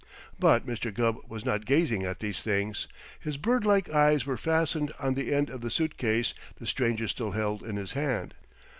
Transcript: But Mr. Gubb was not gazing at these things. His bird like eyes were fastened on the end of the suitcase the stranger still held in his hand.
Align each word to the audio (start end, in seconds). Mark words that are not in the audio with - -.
But 0.39 0.65
Mr. 0.65 0.91
Gubb 0.91 1.17
was 1.29 1.45
not 1.45 1.63
gazing 1.63 2.03
at 2.05 2.21
these 2.21 2.41
things. 2.41 2.87
His 3.19 3.37
bird 3.37 3.65
like 3.65 3.87
eyes 3.91 4.25
were 4.25 4.35
fastened 4.35 4.91
on 4.97 5.13
the 5.13 5.31
end 5.31 5.51
of 5.51 5.61
the 5.61 5.69
suitcase 5.69 6.33
the 6.59 6.65
stranger 6.65 7.07
still 7.07 7.33
held 7.33 7.61
in 7.61 7.75
his 7.75 7.91
hand. 7.93 8.33